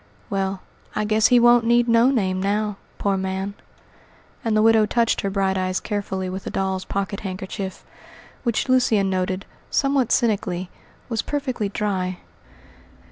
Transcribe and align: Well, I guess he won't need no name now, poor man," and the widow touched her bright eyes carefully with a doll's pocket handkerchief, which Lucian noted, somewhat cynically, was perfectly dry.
Well, 0.31 0.61
I 0.95 1.05
guess 1.05 1.27
he 1.27 1.39
won't 1.39 1.63
need 1.63 1.87
no 1.87 2.09
name 2.09 2.41
now, 2.41 2.77
poor 2.97 3.17
man," 3.17 3.53
and 4.43 4.57
the 4.57 4.63
widow 4.63 4.87
touched 4.87 5.21
her 5.21 5.29
bright 5.29 5.59
eyes 5.59 5.79
carefully 5.79 6.27
with 6.27 6.47
a 6.47 6.49
doll's 6.49 6.85
pocket 6.85 7.19
handkerchief, 7.19 7.85
which 8.41 8.67
Lucian 8.67 9.11
noted, 9.11 9.45
somewhat 9.69 10.11
cynically, 10.11 10.71
was 11.07 11.21
perfectly 11.21 11.69
dry. 11.69 12.17